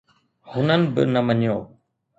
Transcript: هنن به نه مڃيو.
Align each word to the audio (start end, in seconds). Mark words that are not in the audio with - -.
هنن 0.51 0.81
به 0.93 1.01
نه 1.13 1.21
مڃيو. 1.27 1.57